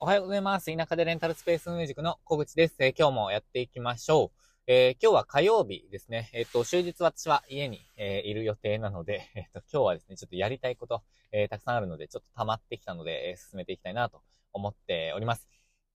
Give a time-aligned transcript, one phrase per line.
[0.00, 0.72] おはようございます。
[0.72, 2.76] 田舎でレンタルスペースミュージックの小口です。
[2.78, 4.38] えー今日もやっていきましょう。
[4.68, 6.30] えー今日は火曜日ですね。
[6.32, 14.22] えっ、と、終日私は家に、えいる予定なので、 えっ、と、今日はですね、ちょっとやりたいこと、えたくさんあるので、ちょっと溜まってきたので、え進めていきたいなと
[14.52, 15.48] 思っております。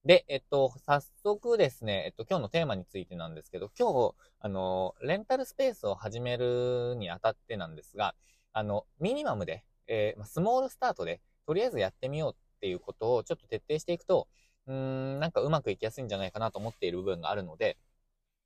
[0.04, 8.14] で、えっと、早速ですね、えっと、今日のテーマについてなんですけど、今日、あの、レンタルスペースを始めるにあたってなんですが、
[8.52, 14.26] あの、ミニマムで、えまスモールスタートで、とりあえずやってみようっていうことをちょっと徹底していくと、
[14.66, 14.74] うー
[15.16, 17.76] ん、なんかうまくいきやすいんじゃないかなと思っている部分があるので、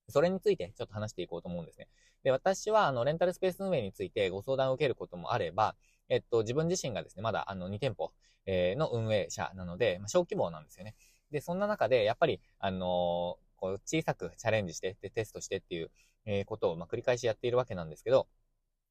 [0.09, 1.89] それについてちょっと話していこうと思うんですね。
[2.25, 5.77] で、私は、あの、レンタルスペース運営についてご相談を受けることもあれば、
[6.09, 8.13] えっと、自分自身がですね、まだあの2店舗、
[8.47, 10.97] えの運営者なので、まあ、小規模なんですよね。
[11.31, 12.81] で、そんな中で、やっぱり、あのー
[13.57, 15.91] こう、小さくチャレンジして、で、テストしてっていう、
[16.27, 18.29] えことを、まあ、繰り返しやっているわけなんですけど、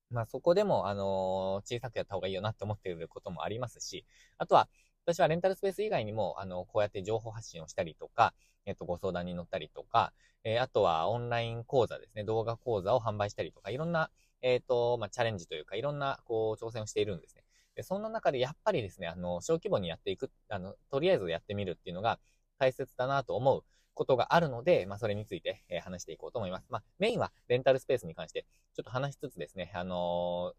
[0.10, 4.06] まあ、そこでも、あのー小さくやった方がいいよなって思っていることもありますし、
[4.38, 4.70] あとは、
[5.08, 8.34] 私はレンタルスペース以外にも、あの、こうやって情報発信をしたりとか、
[8.66, 10.12] えっと、ご相談に乗ったりとか、
[10.44, 17.46] えーあとはオンライン講座ですね、動画講座を販売したりとか、いろんな、えっ、と、まあ、チャレンジというか、いろんな、こう、挑戦をしているんですね。
[17.76, 22.20] で、そんな中で、やっぱりですね、あの、小規模にやっていく、あの、とりあえずやってみるっていうのが
[22.60, 26.68] 大切だなと思うことがあるので、まあ、それについて、えー話していこうと思います。
[26.70, 28.46] まあ、メインはレンタルスペースに関して、
[28.76, 30.54] ちょっと話しつつですね、あの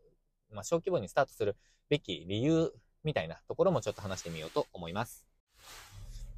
[0.50, 1.56] まあ、小規模にスタートする
[1.90, 2.72] べき理由
[3.04, 5.26] みたいなところもちょっと話してみようと思います。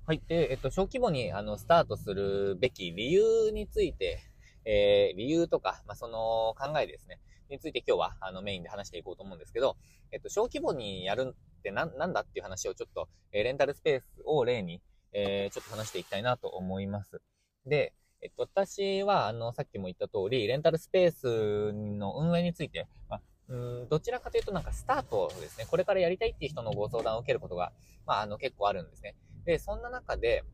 [0.07, 0.23] はい。
[0.27, 4.19] で、えっと、小規模に、あの、スタートするべき理由について、
[4.65, 9.77] えー、理由とか、まあ、その考えですね、について今日は、あの、メインで話していこうと思うんですけど、
[10.13, 14.81] えっと、小規模にやるってなん、なんだっていう話をちょっと、えーレンタルスペースを例に、
[15.13, 17.21] えーちょっと話していきたいなと思います。
[17.67, 23.89] で、えっと、私は、あの、さっきも言った通り、レンタルスペースの運営について、まあ、うん。
[23.89, 27.73] どちらかというとなんかスタートですね、これからやりたいっていう人のご相談を受けることが、
[28.07, 29.17] まあ、あの、結構あるんですね。
[29.45, 30.45] で、そんな中で、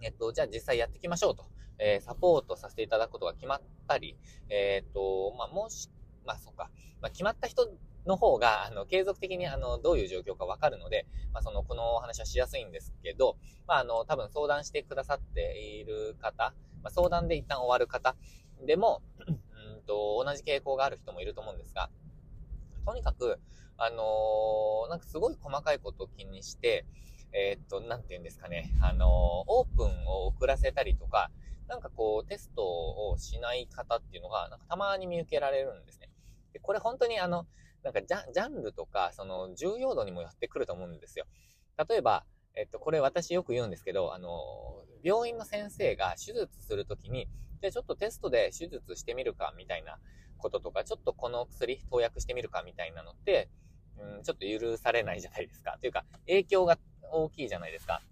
[0.00, 1.44] えっと、じゃあ実際やっていきましょうと、
[1.78, 4.16] えーサポートさせていただくことが決まったり、
[4.48, 5.90] えっと、まあ、もし、
[6.24, 6.70] まあ、そっか、
[7.02, 7.68] まあ、決まった人
[8.06, 18.14] の方が、あの、継続的に、あの、どういう状況かわかるので、まあ、その、このお話はしやすいんですけど、まあ、あの、多分相談してくださっている方、まあ、相談で一旦終わる方
[18.66, 21.90] でも、うんと、同じ傾向がある人もいると思うんですが、
[22.84, 23.40] とにかく、
[23.76, 26.84] あのーなんかすごい細かいことを気にして、
[27.32, 31.30] えーっと、なんて言うんですかね、あのーオープンを遅らせたりとか、
[31.68, 36.10] なんかこう、テストをしない方っていうのが、なんかたまに見受けられるんですね。
[36.52, 37.46] で、これ本当にあの、
[37.82, 41.26] なんかジャンジャンルとか、その重要度にもよってくると思うんですよ。
[41.88, 42.24] 例えば、
[42.54, 47.28] えっと、これ私よく言うんですけど、あの、病院の先生が手術するときに、
[47.60, 49.98] じゃあちょっとテストで手術してみるか、みたいな
[50.44, 53.48] こととか、ちょっとこの薬投薬してみるか、みたいなのって、
[53.98, 55.78] うん、ちょっと許されないじゃないですか。
[55.80, 56.78] というか、影響が
[57.10, 58.02] 大きいじゃないですか。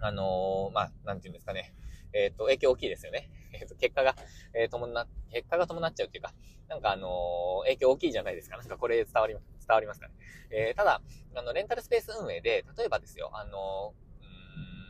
[0.00, 1.72] あのーまあ、なんていうんですかね。
[2.12, 3.30] えっ、と、影響大きいですよね。
[3.54, 4.16] えっ、と、結果が、
[4.54, 6.34] えー伴、結果が伴っちゃうっていうか、
[6.68, 8.56] なんかあの影響大きいじゃないですか。
[8.56, 10.14] なんかこれ伝わります、伝わりますかね。
[10.50, 11.00] えただ、
[11.36, 13.94] あの、レンタルスペース運営で、例えばですよ、あの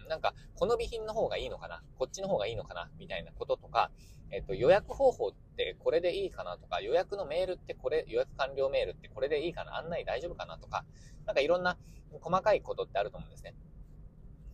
[0.08, 1.82] なんか、この備品の方がいいのかな？
[1.98, 2.90] こっちの方がいいのかな？
[2.98, 3.90] みたいなこととか、
[4.30, 9.76] えっ、と、予約方法ってこれでいいかなとか、予約のメールってこれ、予約完了メールってこれでいいかな？
[9.76, 10.84] 案内大丈夫かなとか、
[11.26, 11.76] なんかいろんな
[12.20, 13.54] 細かいことってあると思うんですね。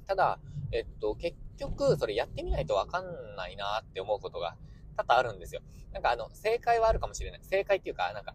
[0.06, 0.40] ただ、
[0.72, 4.56] えっと、結局、それやってみないとわかんないなって思うことが
[4.96, 5.60] 多々あるんですよ。
[5.92, 7.40] なんかあの、正解はあるかもしれない。
[7.42, 8.34] 正解っていうか、なんか、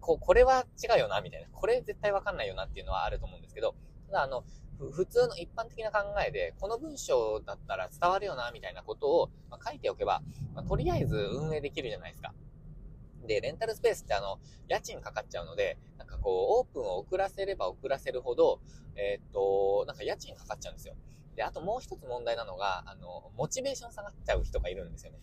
[0.00, 1.48] ここれは違うよな、みたいな。
[1.52, 3.74] これ絶対わかんないよなっていうのはあると思うんですけど、
[4.08, 4.44] ただあの、
[4.78, 10.22] 普通の一般的な考えで、この文章だったら伝わるよな、みたいなことを、ま書いておけば、
[10.54, 12.34] まとりあえず運営できるじゃないですか。
[13.26, 14.38] で、レンタルスペースってあの、
[14.68, 18.60] 家賃かかっちゃうので、なんかこう、オープンを遅らせれば遅らせるほど、
[18.96, 20.94] えーっと、なんか家賃かかっちゃうんですよ。
[21.36, 25.18] で、あともう一つ問題なのが、あの、モチベーション下がっちゃう人がいるんですよね。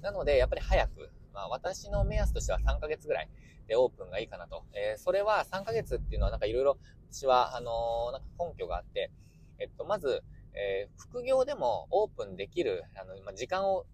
[0.00, 3.28] なので、やっぱり早く、まあ私の目安としては3ヶ月ぐらい
[3.66, 4.64] でオープンがいいかなと。
[4.74, 6.78] えーそれは3ヶ月っていうのはなんかいろいろ
[7.12, 9.10] 私は、あのーなんか根拠があって、
[9.58, 10.22] えっと、まず、
[10.54, 13.84] えー副業でもオープンできる、あの、ま、時間を、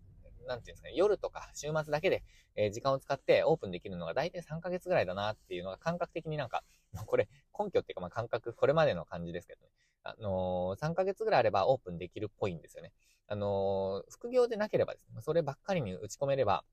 [0.46, 2.22] なんていうんですかね、夜とか週末だけで、
[2.56, 6.62] え時間を使ってオープンできるのが大体3ヶ月ぐらいだなっていうのが感覚的になんか、
[7.06, 7.28] これ
[7.58, 9.68] 根拠っていうかまあ感覚、これまでの感じですけどね。
[10.04, 12.92] あのー3ヶ月ぐらいあればオープンできるっぽいんですよね。
[13.26, 16.64] あのー副業でなければですね、そればっかりに打ち込めれば、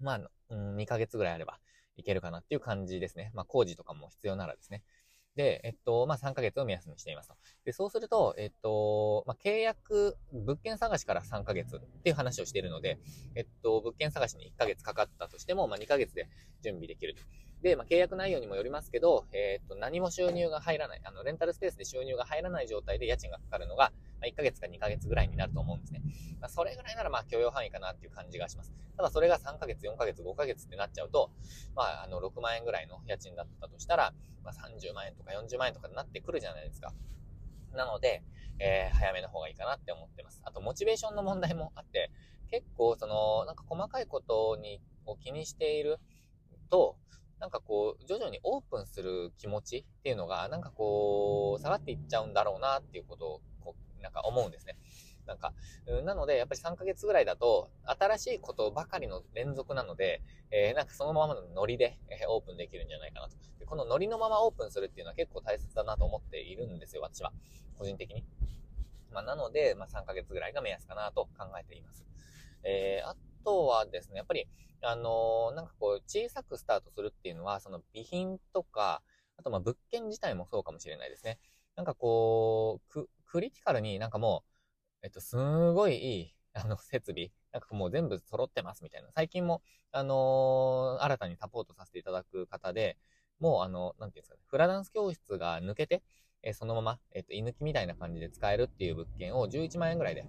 [0.00, 1.58] まあ、うん、2ヶ月ぐらいあれば
[1.96, 3.30] いけるかなっていう感じですね。
[3.34, 4.82] まあ工事とかも必要ならですね。
[5.36, 7.34] で、えっと、まあ、3ヶ月を目安にしていますと。
[7.64, 12.98] で、そうすると、えっと、まあ、契約、物件探しから3ヶ月っていう話をしているので、
[13.34, 16.28] えっと、物件探しに1ヶ月かかったとしても、まあ、2ヶ月で
[16.62, 17.22] 準備できると。
[17.62, 26.02] で、まあ、契約内容にもよりますけど、えっと、何も収入が入らない、あの、レンタルスペースで収入が入らない状態で家賃がかかるのが、まあ、1ヶ月か2ヶ月ぐらいになると思うんですね。
[26.40, 28.72] まあ、それぐらいなら、まあ、許容範囲かなっていう感じがします。
[28.96, 31.30] ただ、それが3ヶ月、4ヶ月、5ヶ月ってなっちゃうと、
[31.74, 34.12] まあ、あの、6万円ぐらいの家賃だったとしたら、
[34.44, 36.92] まあ、30万円とか40万円とかになってくるじゃないですか。
[37.72, 38.22] なので、
[38.58, 40.40] えー、早めの方がいいかなって思ってます。
[40.44, 42.10] あと、モチベーションの問題もあって、
[42.50, 45.98] 結構、その、なんか細かいことに、を気にしている
[46.70, 46.96] と、
[47.40, 54.76] なんかこう、徐々にオープンする気持ちっていうのが、なんかこう、下がっていっちゃうんだろうなっていうことを、こう、なんか思うんですね。
[55.26, 55.52] なんか、
[56.04, 63.36] なので、やっぱり3ヶ月ぐらいだと、新しいことばかりの連続なので、えー、なんかそのままのノリで、えー、オープンできるんじゃないかなと。
[63.58, 67.32] でこのノリのままオープンするっていうのは結構大切だなと思っているんですよ、私は。
[67.76, 68.24] 個人的に。
[69.12, 72.06] まあ、なので、まあ、3ヶ月ぐらいが目安かなと考えています。
[72.62, 74.48] えー、あとはですね、やっぱり、
[74.82, 79.02] あの、なんかこう、小さくスタートするっていうのは、その備品とか、
[79.36, 81.38] あとまあ物件自体もそうかもしれないですね。
[81.76, 84.44] なんかこう、ク、クリティカルになんかも
[85.02, 85.36] う、えっと、す
[85.72, 89.10] ごいいい、あの、設備、なんかもう全部揃ってますみたいな。
[89.14, 89.62] 最近も、
[89.92, 92.96] あのー、新たにサポートさせていただく方で、
[93.40, 96.02] もうあの、なんていうんですかね、フラダンス教室が抜けて、
[96.42, 100.26] えー、そのまま、えっと、居抜きみたいな感じで使えるっていう物件を11万円ぐらいで、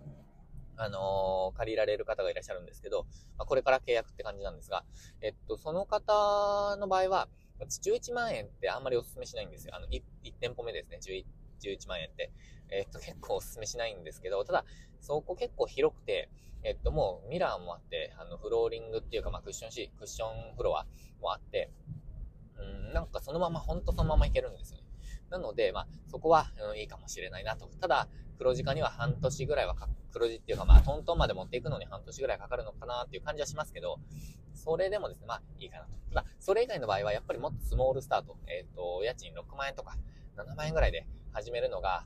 [0.78, 3.06] あのー、借りられる方がいらっしゃるんですけど、
[3.38, 4.84] まあ、これから契約って感じなんですが、
[5.22, 7.28] えっと、その方の場合は、
[7.60, 9.76] 11万円ってあんまりお勧めしないんですよ。
[9.76, 11.26] あの、1, 1店舗目ですね、11,
[11.60, 12.32] 11万円って。
[12.70, 14.66] えっと、結構お勧めしないんですけど、ただ、
[15.00, 16.30] そこ結構広くて、
[16.64, 20.86] えっと、もうミラーもあって、あの、フローリングっていうか、まあ、クッションシー、クッションフロア
[21.22, 21.72] もあって、
[22.58, 24.84] うん、なんかそのまま、ほんとそのままいけるんですよね。
[25.30, 27.68] なので、まあ、そこは、うん、いいかもしれないなと。
[27.80, 28.08] ただ、
[28.38, 34.00] 黒字化には半年ぐらいはか、黒字っていうか、まあ、トントンまで持っていくのに半年ぐらいかかるのかなっていう感じはしますけど、
[34.54, 35.90] それでもですね、まあ、いいかなと。
[36.10, 39.98] ただ、それ以外の場合は、やっぱりもっとスモールスタート、えっ、ー、と、家賃6万円とか、
[40.38, 42.06] 7万円ぐらいで始めるのが、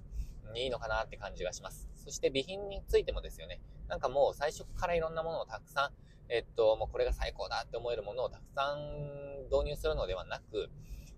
[0.55, 1.87] いいのかなって感じがします。
[1.95, 3.61] そして備品についてもですよね。
[3.87, 5.89] なんかもう最初からいろんなものをたくさん、
[6.29, 10.69] えっと、もうこれが最高だって思えるものをたくさん導入するのではなく、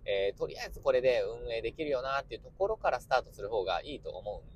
[0.06, 4.53] えー、とりあえずこれで運営できるよなっていうところからスタートする方がいいと思うん。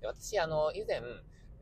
[0.00, 1.02] で私、あの、以前、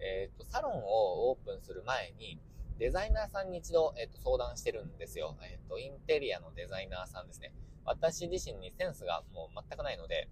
[0.01, 2.41] えっ、と、サロンをオープンする前に、
[2.79, 5.37] デザイナーさんに一度、えっ、と、相談してるんですよ。
[5.43, 7.53] えっ、と、インテリアのデザイナーさんですね。
[7.85, 10.29] 私自身にセンスがもう全くないので、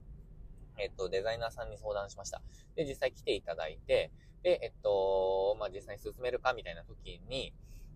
[0.79, 2.43] えっと、デザイナーさんに相談しました。
[2.77, 4.13] で、実際来ていただいて、
[4.43, 7.53] で、えっと、まあ、実際に進めるかみたいな時に、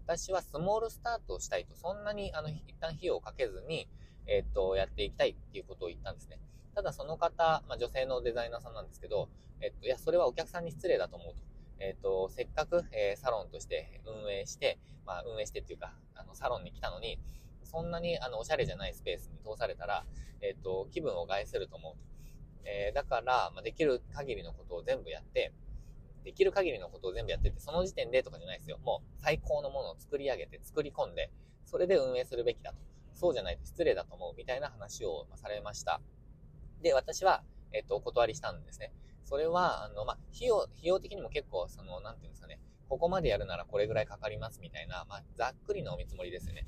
[0.07, 3.89] 私はスモールスタートをしたいと、そんなに、あの、一旦費用をかけずに、
[4.27, 6.39] えっと、やっていきたいっていうことを言ったんですね。
[6.75, 9.29] ただその方、まあ、女性のデザイナーさんなんですけど、
[9.61, 11.43] えっと、いや、それはお客さんに失礼だと思うと。
[11.79, 17.19] えっと、せっかく、えー、サロンとして運営して、まあ、運営してっていうか、あの、サロンに来たのに、
[17.65, 20.05] そんなに、あの、おしゃれじゃないスペースに通されたら、
[20.43, 22.01] えっと、気分を害すると思うと。
[22.65, 25.53] えー、だから、まあ、できる限りのことを全部やって、
[26.25, 28.79] できる限りのことを全部やってて、その時点でとかじゃないですよ。
[28.85, 31.31] もう最高のものを作り上げて、作り込んで、
[31.65, 32.79] それで運営するべきだと。
[33.15, 36.01] そうじゃないと失礼だと思う、みたいな話をされました。
[36.83, 37.43] で、私は、
[37.73, 38.93] えっと、お断りしたんですね。
[39.31, 46.67] それは、あの、まあ、費用、費用的にも結構、その、なんていうんですかね、ここまでやるならこれぐらいかかりますみたいな、まあ、ざっくりのお見積もりですよね。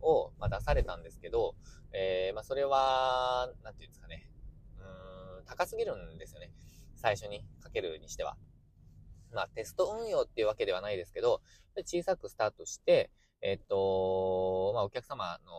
[0.00, 1.56] を、ま、出されたんですけど、
[1.92, 4.30] えー、まあ、それは、なんていうんですかね、
[4.78, 6.52] うん高すぎるんですよね。
[6.94, 8.36] 最初にかけるにしては。
[9.32, 11.42] まあ、テスト運用っていうわけではないですけど、
[11.84, 13.10] 小さくスタートして、
[13.42, 15.52] えっと、まあ、お客様の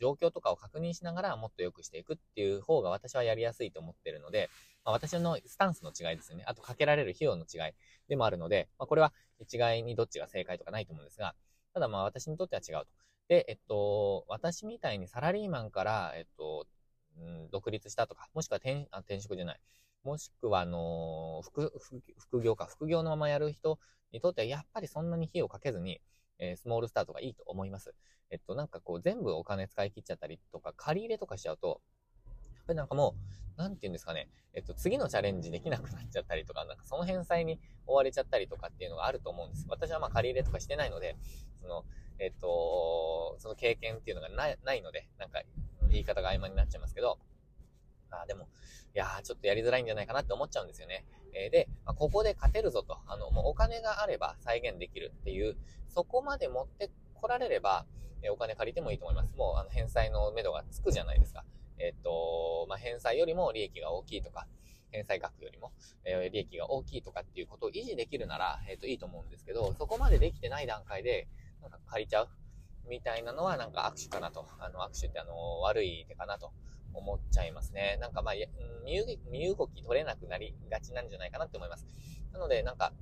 [0.00, 4.50] 状況とかを確認しながらもっと良くしていくっていう方が私はやりやすいと思ってるので、
[4.84, 6.44] まあ、私のスタンスの違いですよね。
[6.46, 7.72] あとかけられる費用の違い
[8.08, 11.34] でもあるので、まあ、これは一概にどっちが正解とかないと思うんですが、
[11.74, 12.86] ただまあ私にとっては違うと。
[13.28, 16.66] で、えっと、私みたいにサラリーマンから、えっと、
[17.18, 19.60] うん、独立したとか、もしくは転あ転職じゃない。
[20.02, 21.72] もしくは、あの副、
[22.18, 23.78] 副業か、副業のままやる人
[24.12, 26.00] にとっては、やっぱりそんなに費用かけずに、
[26.38, 27.94] えー、スモールスタートがいいと思います。
[28.30, 31.80] えっと、なんかこう、全部お金使い切っちゃったりとか、借り入れとかしちゃうと、
[32.26, 33.14] やっぱりなんかも
[33.56, 39.66] う、なんて言うんですかね、えっと、次のチャレンジできなくなっちゃったりとか、なんかその返済に追われちゃったりとかっていうのがあると思うんです。
[39.68, 41.16] 私はまあ借り入れとかしてないので、
[41.60, 41.84] その、
[42.18, 45.42] えっと、その経験っていうのがないので、なんか
[45.90, 47.18] 言い方が曖昧になっちゃいますけど、
[48.10, 48.48] あでも、
[48.94, 51.04] いやー、ちょっとやりづらいんじゃないかなって思っちゃうんですよね。
[51.38, 55.56] え、で、ま、ここで勝てるぞと、あの、もうお金があれば再現できるっていう、
[55.88, 57.86] そこまで持ってこられれば、
[58.22, 59.34] え、お金借りてもいいと思います。
[59.36, 61.44] もう、あの、返済の目処がつくじゃないですか。
[61.78, 64.48] えっ、と、まあ、返済よりも利益が大きいとか、
[64.90, 65.72] 返済額よりも、
[66.04, 71.28] え、利益が大きいとかっていうことを維持できるなら、えっ、と、いいと思うんですけど、そこまでできてない段階で、
[71.62, 72.28] なんか借りちゃう
[72.88, 74.46] みたいなのは、なんか握手かなと。
[74.58, 76.52] あの、握手ってあの、悪い手かなと
[76.98, 77.98] 思っちゃいますね。
[78.00, 78.34] なんかまあ、
[79.30, 81.86] 身動き取れなくなりがちなんじゃないかなって思います。
[82.32, 82.92] なので、なんか、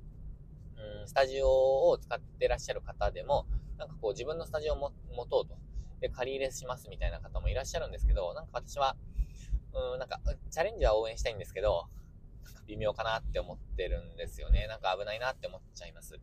[1.01, 3.45] うん、スタジオを使ってらっしゃる方でも、
[3.77, 5.57] なんかこう自分のスタジオを持とうと。
[5.99, 8.95] で、借り入れしますみたいな方もいらっしゃるんですけど、なんか私は、
[9.73, 10.19] うん、なんか、
[10.51, 11.87] チャレンジは応援したいんですけど、
[12.43, 14.67] なんか微妙かなって思ってるんですよね。
[14.67, 16.19] なんか危ないなって思っちゃいます。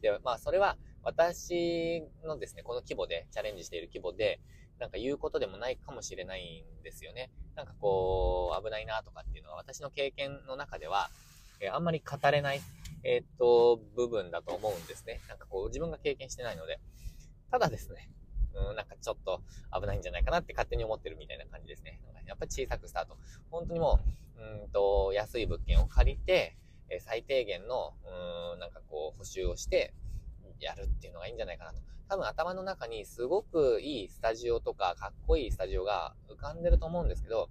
[0.00, 4.40] で、まあ、それは、私のですね、この規模で、チャレンジしている規模で、
[4.78, 7.30] なんか言うことでもないかもしれないんですよね。
[7.54, 11.10] なんかこう、危ないなとかっていうのは、私の経験の中では、
[11.60, 12.60] えー、あんまり語れない、
[13.02, 15.20] えー、っと、部分だと思うんですね。
[15.28, 16.78] なんかこう、自分が経験してないので。
[17.50, 18.10] ただですね、
[18.54, 19.40] うん、なんかちょっと
[19.72, 22.00] 危ないんじゃないかなって勝手に思ってるみたいな感じですね。
[22.26, 23.16] やっぱり小さくスタート。
[23.50, 24.00] 本当にも
[24.36, 26.56] う、うんと、安い物件を借りて、
[26.88, 27.94] え最低限の、
[28.52, 29.94] うん、なんかこう、補修をして、
[30.60, 31.78] やるっていうのがいいんじゃないかなと。
[32.08, 37.48] 多分頭の中にすごくいいスタジオとか、かっこいいスタジオが浮かんでると思うんですけど、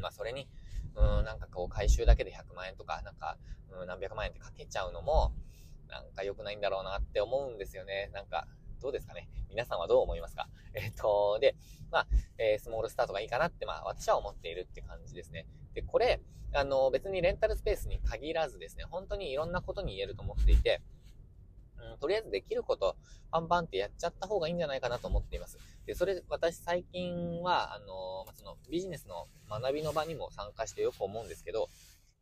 [0.00, 0.48] まあそれに、
[0.94, 3.36] うん、なんかこう回収だけで100万円とか、なんか、
[3.80, 5.32] うん、何百万円ってかけちゃうのも、
[5.88, 8.10] なんか良くないんだろうなって思うんですよね。
[8.12, 8.46] なんか、
[8.80, 10.48] どうですかね皆さんはどう思いますか？
[10.74, 11.56] えっ、と、で、
[11.90, 12.06] まあ、
[12.38, 15.46] えー、スモールスタートがいいかなって、まあ、私は思っているって感じですね。
[15.74, 16.20] で、これ、
[16.52, 20.82] あの、別にレンタルスペースに限らずですね、本当にいろんなことに言えると思っていて、
[21.78, 22.96] うん、とりあえずできること、
[23.30, 25.58] パンパンってやっちゃった方がいいんじゃないかなと思っています。
[25.86, 31.68] で、それ、私最近は、あの、ま、その、ビジネスの学びの場にも参加してよく思うんですけど、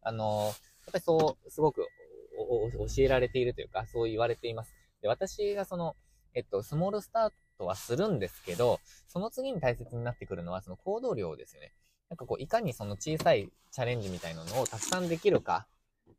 [0.03, 0.55] あの、やっ
[0.93, 1.89] ぱりそう、すごく
[2.37, 4.75] 教えられているというか、そう言われています。
[5.01, 5.97] で、私がその、
[6.35, 11.73] えっと、スモールスタートはするんですけど、その次に大切になってくるのは、その行動量ですよね。
[12.11, 15.67] なんかこう、いかにその小さいチャレンジみたいなのをたくさんできるか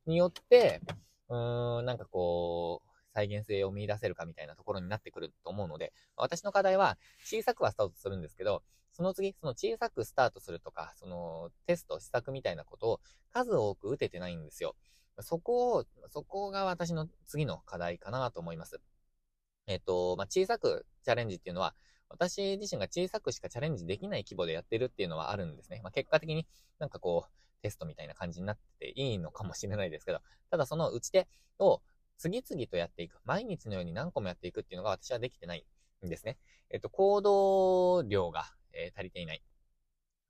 [0.05, 0.81] によって、
[1.29, 12.99] うーん、なんかこう、再現性を見出せるかみたいなところになってくると思うので、私の課題は小さくはスタートするんですけど、その次、その小さくスタートするとか、そのテスト、施策みたいなことを
[13.31, 14.75] 数多く打ててないんですよ。
[15.19, 18.81] そこを、そこが私の次の課題かなと思います。
[19.67, 21.73] えっ、と、まあ、小さくチャレンジっていうのは、
[22.09, 25.79] 私自身が小さくしかチャレンジできない規模でやってるっていうのはあるんですね。
[25.83, 26.45] まあ、結果的に
[26.79, 30.19] なんかこう、テストみたいな感じになってていいのかもしれないですけど、
[30.51, 31.81] ただその打ち手を
[32.17, 35.65] 次々とやっていく、毎日のように何個もやっていくっていうのが私はできてない
[36.05, 36.37] んですね。
[36.69, 39.43] えっ、と、行動量が、えー、足りていない。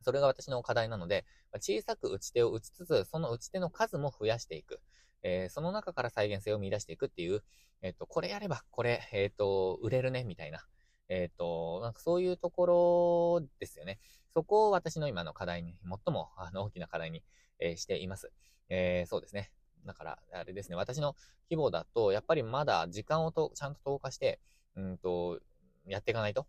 [0.02, 1.26] それが私の課題なので、
[1.60, 4.82] 小さく打ち手を打ちつつ、その打ち手の数も増やしていく。
[5.24, 7.44] えー、その中から再現性を見出していくっていう、
[7.82, 10.66] えっ、と、これやれば、これ、えっ、と、売れるね、みたいな。
[11.08, 14.00] えっ、と、なんかそういうところですよね。
[14.34, 17.24] そこを私の今の課題に、最もあの大きな課題に、
[17.60, 18.32] え、しています。
[18.70, 19.52] え、そうですね。
[19.86, 21.16] だから、あれですね、私の
[21.50, 24.40] 規模だと、やっぱりまだ時間をとちゃんと投下して、
[24.76, 25.40] うんと、
[25.88, 26.48] やっていかないと、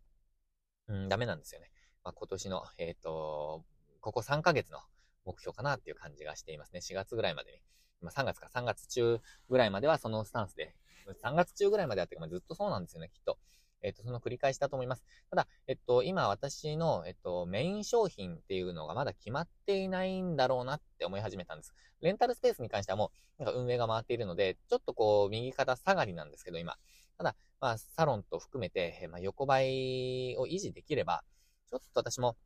[0.88, 1.71] うん、ダメなんですよね。
[2.05, 3.64] まあ、今年の、えっ、と、
[4.00, 4.81] ここ3ヶ月の
[5.25, 6.81] 目標かなっていう感じがしていますね。
[6.81, 7.59] 4月ぐらいまでに。
[8.00, 10.75] まあ、3月か3月中ぐらいまではそのスタンスで、
[11.23, 13.38] 3月中ぐらいまでやって、まあ、ずっとそうなんですよね、きっと。
[13.87, 15.05] えっ、と、その繰り返しだと思います。
[15.31, 21.73] ただ、えっと、今私の、えっと、メイン商品っていうのがまだ決まっていないんだろうなって思い始めたんです。
[22.00, 26.76] レンタルスペースに関してはもう、なんか運営が回っているので、ちょっとこう、右肩下がりなんですけど、今。
[27.16, 31.23] ただ、まあ、サロンと含めて、まあ、横ばいを維持できれば、
[31.71, 32.37] ちょっと私も、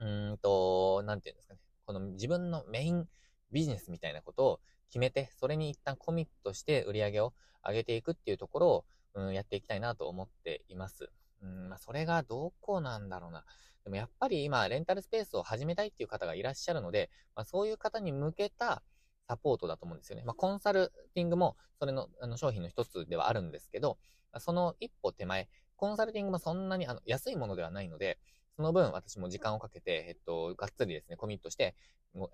[0.00, 1.60] うーんと、なんていうんですかね。
[1.86, 3.08] この自分のメイン
[3.50, 7.32] ビジネスみたいなことを決めて、それに一旦コミットして売り上げを
[7.66, 8.84] 上げていくっていうところを、
[9.14, 11.10] うん、やっていきたいなと思っています。
[11.42, 13.44] うん、まあ、それがどこなんだろうな。
[13.84, 18.82] でもやっぱり今、レンタルスペースを始めたいっていう方がいらっしゃるので、まあ、そういう方に向けた
[19.28, 20.24] サポートだと思うんですよね。
[20.24, 23.98] まあ、コンサルティングも、それの、あの、商品の一つではあるんですけど、
[24.38, 28.18] その一歩手前、コンサルティングもそんなに、あの、安いものではないので、
[28.56, 31.76] その分私も時間をかけて、えっと、がっつりですね、コミットして、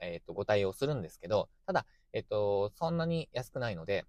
[0.00, 4.06] えっと、ご対応するんですけど、ただ、えっと、そんなに安くないので、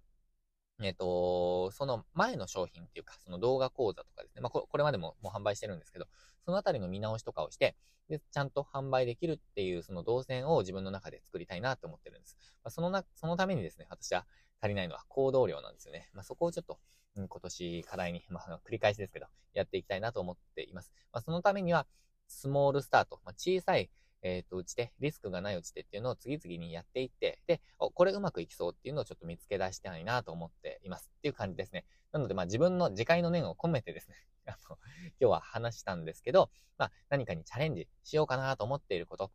[0.82, 6.06] えっ、と、その前の商品っていうか、その動画講座とかですね、まあこれまでももう販売してるんですけど、
[6.44, 7.76] そのあたりの見直しとかをして、
[8.08, 12.36] で、ちゃんと販売できるっていうその動線を自分の中で作りたいなと思ってるんです。
[12.62, 14.26] まあ、そのな、そのためにですね、私は
[14.60, 16.08] 足りないのは行動量なんですよね。
[16.12, 16.78] まあ、そこをちょっと、
[17.16, 20.92] うん、今年課題に、まあ、繰り返しですけど、やっていきたいなと思っています。
[21.12, 21.86] まあ、そのためには、
[22.28, 23.90] スモールスタート、まあ、小さい、
[24.26, 31.84] えっ、ー、と、打ち手、リスクがない打ち手っていうのを次々にやっていって、で、お、これうまくいきそうっていうのをちょっと見つけ出したいなと思っていますっていう感じですね。
[32.10, 34.16] なので、まあ自分の自戒の念を込めてですね、
[34.46, 39.30] あの、今日は話したんですけど、まあ何かにチャレンジしようかなと思っていること、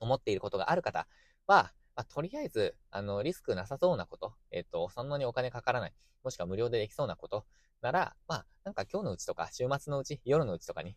[0.00, 1.06] 思っていることがある方
[1.46, 7.44] は、まあ、とりあえず、あの、リスクなさそうなこと、えっ、ー、と、そんなにお金かからない、もしくは無料でできそうなこと
[7.80, 10.96] なら、まあ、なんか今日のうちとか、週末のうち、夜のうちとかに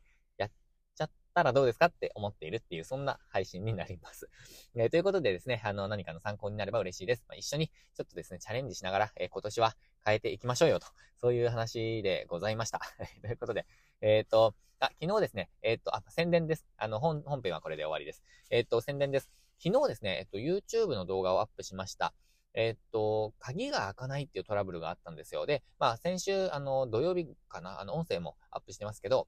[1.01, 4.29] ちゃったらどうですかって思っているっていう、そんな配信になります。
[4.75, 7.25] えー、ということでですね、あの、何かの参考になれば嬉しいです。
[7.27, 12.79] まあ、一緒にちょっとですね、チャレンジしながら、えー、今年は変えていきましょうよと、そういう話でございました。
[13.21, 13.65] ということで、
[14.01, 16.67] えっ、と、あ、昨日ですね、えっ、と、あ、宣伝です。
[16.77, 18.23] あの、本、本編はこれで終わりです。
[18.49, 19.31] えっ、と、宣伝です。
[19.63, 22.13] 昨日ですね、えっと、YouTube の動画をアップしました。
[22.53, 25.45] えっと、鍵が開かないっていうトラブルがあったんですよ。
[25.45, 29.27] で、まあ、先週、あの、土曜日かな、あの、音声もアップしてますけど、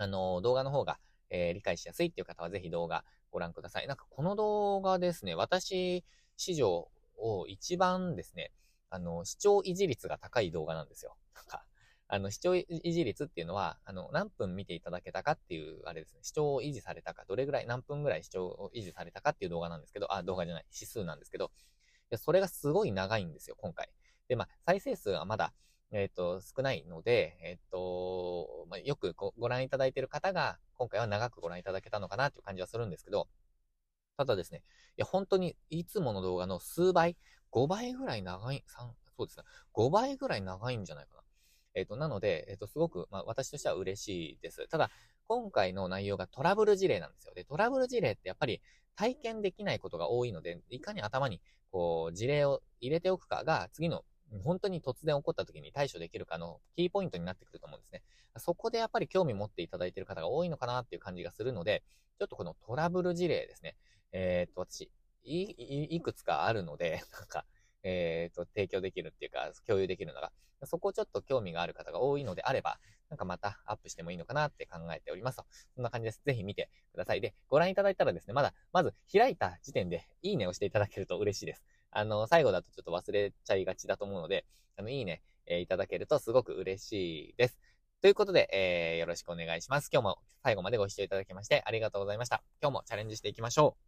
[0.00, 3.86] あの、動画の方が、えー、理解しやすいっていう方はぜひ動画ご覧ください。
[3.86, 6.04] なんかこの動画ですね、私
[6.38, 6.88] 史上
[7.18, 8.50] を一番ですね、
[8.88, 11.16] あの、視聴維持率が高い動画なんですよ。
[11.36, 11.64] なんか、
[12.08, 21.52] あの、視聴維持率っていうのは、あの、何分見ていただけたかっていう、あれですね、視聴を維持されたか、どれぐらい、何分ぐらい視聴を維持されたかっていう動画なんですけど、あ、動画じゃない、指数なんですけど、
[22.16, 23.90] それがすごい長いんですよ、今回。
[24.28, 25.52] で、まあ、再生数はまだ、
[25.92, 33.28] えっ、ー、と、少ないので、えっ、ー、と、まあ、よくご覧いただいている方が、今回は長くご覧いただけたのかなっていう感じはするんですけど、
[34.16, 34.62] ただですね、
[34.96, 37.16] いや、本当にいつもの動画の数倍、
[37.50, 41.22] 5倍ぐらい長い、3、そうですね、5倍ぐらい長いんじゃないかな。
[41.74, 44.68] えっ、ー、と、なので、えっ、と、すごく、まあ、私としては嬉しいです。
[44.68, 44.90] ただ、
[45.26, 47.34] 今回の内容がトラブル事例なんですよ。
[47.34, 48.60] で、トラブル事例ってやっぱり
[48.96, 54.04] 体験できないことが多いので、いかに頭に、こう、事例を入れておくかが、次の、
[54.42, 58.02] 本当に突然起こった時に対処できるかのキーポイントになってくると思うんですね。
[58.38, 61.82] そこでやっぱり興味持っていただいている方が多いのかなっていう感じがするので、
[62.18, 63.76] ちょっとこのトラブル事例ですね。
[64.12, 64.90] えー、っと、私、
[65.24, 67.44] い、いくつかあるので、 なんか、
[67.82, 70.32] えっ、と、提供できるっていうか、共有できるのが、
[70.64, 75.46] そこをちょっと興味がある方が多いのであれば、なんかまたアップしてもいいのかなって考えておりますと。
[75.74, 76.20] そんな感じです。
[76.24, 77.20] ぜひ見てください。
[77.20, 81.64] で、ご覧いただいたらですね、まだ、まず開いた時点でいいねをしていただけると嬉しいです。
[81.90, 84.44] あの、最後だとちょっと忘れちゃいがちだと思うので、
[84.76, 87.58] あの、いいね、えー、いただけるとすごく嬉しいです。
[88.00, 89.90] ということで、えー、よろしくお願いします。
[89.92, 92.42] 今日も最後までご視聴いただきましてありがとうございました。
[92.62, 93.82] 今日もチャレンジしていきましょう。